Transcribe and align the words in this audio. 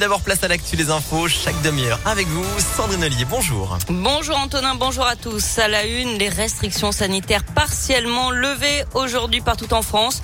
D'abord, 0.00 0.20
place 0.20 0.44
à 0.44 0.48
l'actu 0.48 0.76
les 0.76 0.90
infos, 0.90 1.26
chaque 1.26 1.60
demi-heure. 1.62 1.98
Avec 2.04 2.28
vous, 2.28 2.44
Sandrine 2.76 3.02
Ollier, 3.02 3.24
bonjour. 3.24 3.76
Bonjour 3.88 4.38
Antonin, 4.38 4.76
bonjour 4.76 5.04
à 5.04 5.16
tous. 5.16 5.58
À 5.58 5.66
la 5.66 5.84
une, 5.86 6.18
les 6.18 6.28
restrictions 6.28 6.92
sanitaires 6.92 7.42
partiellement 7.42 8.30
levées 8.30 8.84
aujourd'hui 8.94 9.40
partout 9.40 9.74
en 9.74 9.82
France. 9.82 10.22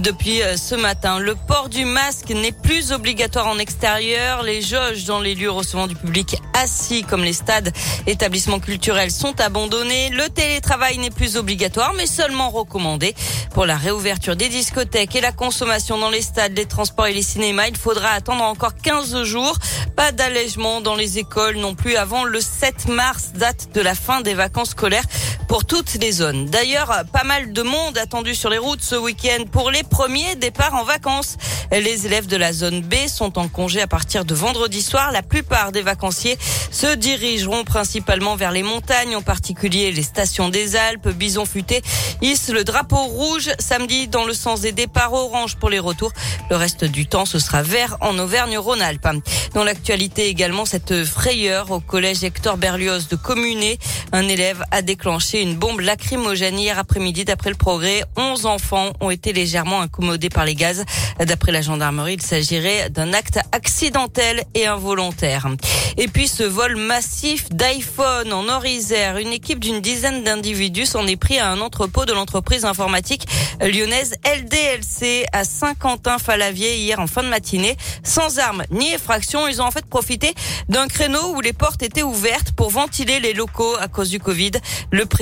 Depuis 0.00 0.42
euh, 0.42 0.56
ce 0.56 0.74
matin, 0.74 1.20
le 1.20 1.36
port 1.36 1.68
du 1.68 1.84
masque 1.84 2.30
n'est 2.30 2.50
plus 2.50 2.90
obligatoire 2.90 3.46
en 3.46 3.58
extérieur. 3.58 4.42
Les 4.42 4.60
jauges 4.60 5.04
dans 5.04 5.20
les 5.20 5.36
lieux 5.36 5.52
recevant 5.52 5.86
du 5.86 5.94
public 5.94 6.34
assis 6.54 7.04
comme 7.04 7.22
les 7.22 7.32
stades, 7.32 7.72
établissements 8.08 8.58
culturels 8.58 9.12
sont 9.12 9.40
abandonnés. 9.40 10.10
Le 10.10 10.28
télétravail 10.30 10.98
n'est 10.98 11.10
plus 11.10 11.36
obligatoire 11.36 11.94
mais 11.96 12.06
seulement 12.06 12.50
recommandé. 12.50 13.14
Pour 13.54 13.66
la 13.66 13.76
réouverture 13.76 14.34
des 14.34 14.48
discothèques 14.48 15.14
et 15.14 15.20
la 15.20 15.30
consommation 15.30 15.96
dans 15.96 16.10
les 16.10 16.22
stades, 16.22 16.56
les 16.56 16.66
transports 16.66 17.06
et 17.06 17.14
les 17.14 17.22
cinémas, 17.22 17.68
il 17.68 17.76
faudra 17.76 18.08
attendre 18.08 18.42
encore 18.42 18.74
15 18.74 19.11
jours. 19.24 19.56
Pas 19.96 20.12
d'allègement 20.12 20.80
dans 20.80 20.94
les 20.94 21.18
écoles 21.18 21.56
non 21.56 21.74
plus 21.74 21.96
avant 21.96 22.24
le 22.24 22.40
7 22.40 22.88
mars, 22.88 23.32
date 23.34 23.68
de 23.74 23.80
la 23.80 23.94
fin 23.94 24.20
des 24.20 24.34
vacances 24.34 24.70
scolaires 24.70 25.04
pour 25.52 25.66
toutes 25.66 25.98
les 26.00 26.12
zones. 26.12 26.46
D'ailleurs, 26.46 27.04
pas 27.12 27.24
mal 27.24 27.52
de 27.52 27.60
monde 27.60 27.98
attendu 27.98 28.34
sur 28.34 28.48
les 28.48 28.56
routes 28.56 28.80
ce 28.80 28.94
week-end 28.94 29.44
pour 29.52 29.70
les 29.70 29.82
premiers 29.82 30.34
départs 30.34 30.74
en 30.74 30.82
vacances. 30.82 31.36
Les 31.70 32.06
élèves 32.06 32.26
de 32.26 32.38
la 32.38 32.54
zone 32.54 32.80
B 32.80 32.94
sont 33.06 33.38
en 33.38 33.48
congé 33.48 33.82
à 33.82 33.86
partir 33.86 34.24
de 34.24 34.34
vendredi 34.34 34.80
soir. 34.80 35.12
La 35.12 35.22
plupart 35.22 35.70
des 35.70 35.82
vacanciers 35.82 36.38
se 36.70 36.94
dirigeront 36.94 37.64
principalement 37.64 38.34
vers 38.34 38.50
les 38.50 38.62
montagnes, 38.62 39.14
en 39.14 39.20
particulier 39.20 39.92
les 39.92 40.02
stations 40.02 40.48
des 40.48 40.74
Alpes. 40.74 41.10
Bison 41.10 41.44
futé 41.44 41.82
hisse 42.22 42.48
le 42.48 42.64
drapeau 42.64 42.96
rouge 42.96 43.50
samedi 43.58 44.08
dans 44.08 44.24
le 44.24 44.32
sens 44.32 44.62
des 44.62 44.72
départs 44.72 45.12
orange 45.12 45.56
pour 45.56 45.68
les 45.68 45.80
retours. 45.80 46.12
Le 46.48 46.56
reste 46.56 46.86
du 46.86 47.04
temps, 47.04 47.26
ce 47.26 47.38
sera 47.38 47.62
vert 47.62 47.98
en 48.00 48.18
Auvergne-Rhône-Alpes. 48.18 49.20
Dans 49.52 49.64
l'actualité 49.64 50.28
également, 50.28 50.64
cette 50.64 51.04
frayeur 51.04 51.72
au 51.72 51.80
collège 51.80 52.24
Hector 52.24 52.56
Berlioz 52.56 53.08
de 53.08 53.16
Communé. 53.16 53.78
Un 54.12 54.28
élève 54.28 54.64
a 54.70 54.80
déclenché 54.80 55.41
une 55.42 55.56
bombe 55.56 55.80
lacrymogène 55.80 56.58
hier 56.58 56.78
après-midi. 56.78 57.24
D'après 57.24 57.50
le 57.50 57.56
progrès, 57.56 58.04
11 58.16 58.46
enfants 58.46 58.92
ont 59.00 59.10
été 59.10 59.32
légèrement 59.32 59.80
incommodés 59.80 60.28
par 60.28 60.44
les 60.44 60.54
gaz. 60.54 60.84
D'après 61.18 61.52
la 61.52 61.62
gendarmerie, 61.62 62.14
il 62.14 62.22
s'agirait 62.22 62.90
d'un 62.90 63.12
acte 63.12 63.40
accidentel 63.50 64.44
et 64.54 64.66
involontaire. 64.66 65.48
Et 65.98 66.08
puis 66.08 66.28
ce 66.28 66.44
vol 66.44 66.76
massif 66.76 67.48
d'iPhone 67.50 68.32
en 68.32 68.48
Orisère. 68.48 69.18
Une 69.18 69.32
équipe 69.32 69.58
d'une 69.58 69.80
dizaine 69.80 70.22
d'individus 70.22 70.86
s'en 70.86 71.06
est 71.06 71.16
pris 71.16 71.38
à 71.38 71.50
un 71.50 71.60
entrepôt 71.60 72.04
de 72.04 72.12
l'entreprise 72.12 72.64
informatique 72.64 73.26
lyonnaise 73.60 74.14
LDLC 74.24 75.26
à 75.32 75.44
Saint-Quentin-Falavier 75.44 76.76
hier 76.76 77.00
en 77.00 77.06
fin 77.06 77.22
de 77.22 77.28
matinée. 77.28 77.76
Sans 78.04 78.38
armes 78.38 78.64
ni 78.70 78.92
effraction, 78.92 79.48
ils 79.48 79.60
ont 79.60 79.66
en 79.66 79.70
fait 79.70 79.86
profité 79.86 80.34
d'un 80.68 80.86
créneau 80.86 81.34
où 81.34 81.40
les 81.40 81.52
portes 81.52 81.82
étaient 81.82 82.02
ouvertes 82.02 82.52
pour 82.52 82.70
ventiler 82.70 83.20
les 83.20 83.32
locaux 83.32 83.76
à 83.80 83.88
cause 83.88 84.10
du 84.10 84.20
Covid. 84.20 84.52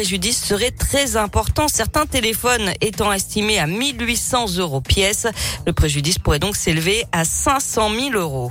Préjudice 0.01 0.43
serait 0.43 0.71
très 0.71 1.19
important, 1.19 1.69
certains 1.69 2.07
téléphones 2.07 2.73
étant 2.81 3.13
estimés 3.13 3.59
à 3.59 3.67
1800 3.67 4.57
euros 4.57 4.81
pièce. 4.81 5.27
Le 5.67 5.75
préjudice 5.75 6.19
pourrait 6.19 6.39
donc 6.39 6.57
s'élever 6.57 7.05
à 7.13 7.27
500 7.27 7.91
000 7.91 8.15
euros. 8.15 8.51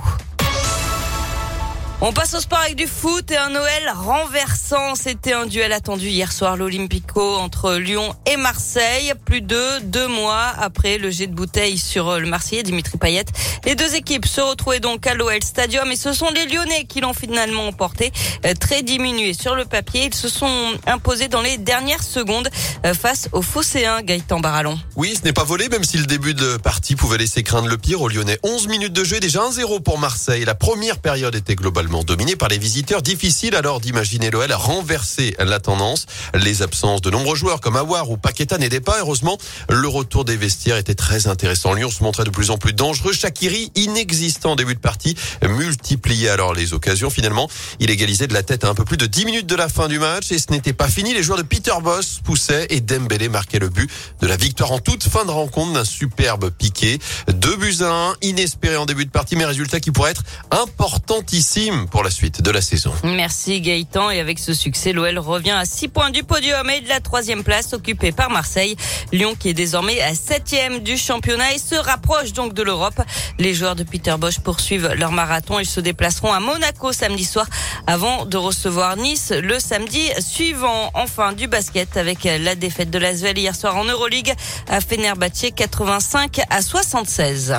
On 2.02 2.14
passe 2.14 2.32
au 2.32 2.40
sport 2.40 2.60
avec 2.60 2.76
du 2.76 2.86
foot 2.86 3.30
et 3.30 3.36
un 3.36 3.50
Noël 3.50 3.92
renversant. 3.94 4.94
C'était 4.94 5.34
un 5.34 5.44
duel 5.44 5.70
attendu 5.70 6.08
hier 6.08 6.32
soir, 6.32 6.56
l'Olympico 6.56 7.36
entre 7.36 7.74
Lyon 7.74 8.14
et 8.24 8.38
Marseille. 8.38 9.12
Plus 9.26 9.42
de 9.42 9.80
deux 9.82 10.08
mois 10.08 10.46
après 10.58 10.96
le 10.96 11.10
jet 11.10 11.26
de 11.26 11.34
bouteille 11.34 11.76
sur 11.76 12.18
le 12.18 12.26
Marseillais 12.26 12.62
Dimitri 12.62 12.96
Payet. 12.96 13.26
Les 13.66 13.74
deux 13.74 13.94
équipes 13.96 14.24
se 14.24 14.40
retrouvaient 14.40 14.80
donc 14.80 15.06
à 15.06 15.12
l'OL 15.12 15.42
Stadium 15.42 15.92
et 15.92 15.96
ce 15.96 16.14
sont 16.14 16.30
les 16.30 16.46
Lyonnais 16.46 16.84
qui 16.84 17.02
l'ont 17.02 17.12
finalement 17.12 17.66
emporté. 17.66 18.12
Euh, 18.46 18.54
très 18.58 18.82
diminués 18.82 19.34
sur 19.34 19.54
le 19.54 19.66
papier, 19.66 20.06
ils 20.06 20.14
se 20.14 20.30
sont 20.30 20.72
imposés 20.86 21.28
dans 21.28 21.42
les 21.42 21.58
dernières 21.58 22.02
secondes 22.02 22.48
euh, 22.86 22.94
face 22.94 23.28
aux 23.32 23.42
Phocéens 23.42 24.00
Gaëtan 24.00 24.40
Barallon. 24.40 24.78
Oui, 24.96 25.14
ce 25.18 25.24
n'est 25.26 25.34
pas 25.34 25.44
volé, 25.44 25.68
même 25.68 25.84
si 25.84 25.98
le 25.98 26.06
début 26.06 26.32
de 26.32 26.56
partie 26.56 26.96
pouvait 26.96 27.18
laisser 27.18 27.42
craindre 27.42 27.68
le 27.68 27.76
pire 27.76 28.00
aux 28.00 28.08
Lyonnais. 28.08 28.38
11 28.42 28.68
minutes 28.68 28.94
de 28.94 29.04
jeu, 29.04 29.20
déjà 29.20 29.40
1-0 29.40 29.82
pour 29.82 29.98
Marseille. 29.98 30.46
La 30.46 30.54
première 30.54 30.98
période 30.98 31.34
était 31.34 31.56
globalement 31.56 31.89
dominé 31.98 32.36
par 32.36 32.48
les 32.48 32.58
visiteurs. 32.58 33.02
Difficile 33.02 33.56
alors 33.56 33.80
d'imaginer 33.80 34.30
l'OL 34.30 34.52
renverser 34.52 35.34
la 35.38 35.58
tendance. 35.60 36.06
Les 36.34 36.62
absences 36.62 37.02
de 37.02 37.10
nombreux 37.10 37.36
joueurs 37.36 37.60
comme 37.60 37.76
Awar 37.76 38.10
ou 38.10 38.16
Paqueta 38.16 38.58
n'aidaient 38.58 38.80
pas. 38.80 39.00
Heureusement, 39.00 39.36
le 39.68 39.88
retour 39.88 40.24
des 40.24 40.36
vestiaires 40.36 40.76
était 40.76 40.94
très 40.94 41.26
intéressant. 41.26 41.74
Lyon 41.74 41.90
se 41.90 42.02
montrait 42.02 42.24
de 42.24 42.30
plus 42.30 42.50
en 42.50 42.58
plus 42.58 42.72
dangereux. 42.72 43.12
Shakiri, 43.12 43.72
inexistant 43.74 44.52
en 44.52 44.56
début 44.56 44.74
de 44.74 44.80
partie, 44.80 45.16
multipliait 45.42 46.28
alors 46.28 46.54
les 46.54 46.72
occasions. 46.72 47.10
Finalement, 47.10 47.48
il 47.80 47.90
égalisait 47.90 48.28
de 48.28 48.34
la 48.34 48.42
tête 48.42 48.64
à 48.64 48.68
un 48.68 48.74
peu 48.74 48.84
plus 48.84 48.96
de 48.96 49.06
10 49.06 49.24
minutes 49.24 49.46
de 49.46 49.56
la 49.56 49.68
fin 49.68 49.88
du 49.88 49.98
match 49.98 50.30
et 50.30 50.38
ce 50.38 50.50
n'était 50.50 50.72
pas 50.72 50.88
fini. 50.88 51.12
Les 51.12 51.22
joueurs 51.22 51.38
de 51.38 51.42
Peter 51.42 51.74
Boss 51.82 52.20
poussaient 52.24 52.66
et 52.70 52.80
Dembélé 52.80 53.28
marquait 53.28 53.58
le 53.58 53.68
but 53.68 53.90
de 54.20 54.26
la 54.26 54.36
victoire 54.36 54.72
en 54.72 54.78
toute 54.78 55.02
fin 55.02 55.24
de 55.24 55.30
rencontre 55.30 55.72
d'un 55.72 55.84
superbe 55.84 56.50
piqué. 56.50 56.98
Deux 57.28 57.56
buts 57.56 57.78
à 57.80 57.90
un, 57.90 58.14
inespéré 58.22 58.76
en 58.76 58.86
début 58.86 59.04
de 59.04 59.10
partie, 59.10 59.36
mais 59.36 59.44
résultat 59.44 59.80
qui 59.80 59.90
pourrait 59.90 60.12
être 60.12 60.22
importantissime 60.50 61.79
pour 61.88 62.02
la 62.02 62.10
suite 62.10 62.42
de 62.42 62.50
la 62.50 62.60
saison. 62.60 62.92
Merci 63.04 63.60
Gaëtan. 63.60 64.10
Et 64.10 64.20
avec 64.20 64.38
ce 64.38 64.54
succès, 64.54 64.92
l'OL 64.92 65.18
revient 65.18 65.50
à 65.50 65.64
6 65.64 65.88
points 65.88 66.10
du 66.10 66.22
podium 66.22 66.68
et 66.70 66.80
de 66.80 66.88
la 66.88 67.00
troisième 67.00 67.44
place 67.44 67.72
occupée 67.72 68.12
par 68.12 68.30
Marseille. 68.30 68.76
Lyon 69.12 69.34
qui 69.38 69.48
est 69.48 69.54
désormais 69.54 70.00
à 70.00 70.14
septième 70.14 70.80
du 70.80 70.96
championnat 70.96 71.54
et 71.54 71.58
se 71.58 71.74
rapproche 71.74 72.32
donc 72.32 72.54
de 72.54 72.62
l'Europe. 72.62 73.00
Les 73.38 73.54
joueurs 73.54 73.76
de 73.76 73.84
Peter 73.84 74.14
Bosch 74.18 74.40
poursuivent 74.40 74.92
leur 74.96 75.12
marathon. 75.12 75.58
Ils 75.58 75.66
se 75.66 75.80
déplaceront 75.80 76.32
à 76.32 76.40
Monaco 76.40 76.92
samedi 76.92 77.24
soir 77.24 77.46
avant 77.86 78.24
de 78.24 78.36
recevoir 78.36 78.96
Nice 78.96 79.32
le 79.32 79.58
samedi 79.58 80.08
suivant. 80.18 80.90
Enfin 80.94 81.32
du 81.32 81.46
basket 81.46 81.96
avec 81.96 82.24
la 82.24 82.54
défaite 82.54 82.90
de 82.90 82.98
l'Asvel 82.98 83.38
hier 83.38 83.54
soir 83.54 83.76
en 83.76 83.84
Euroleague 83.84 84.34
à 84.68 84.80
Fenerbahçe 84.80 85.52
85 85.54 86.40
à 86.50 86.62
76. 86.62 87.56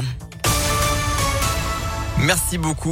Merci 2.18 2.58
beaucoup. 2.58 2.90